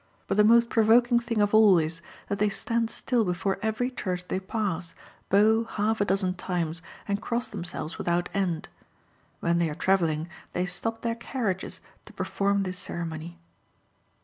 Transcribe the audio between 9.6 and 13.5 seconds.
are travelling, they stop their carriages to perform this ceremony.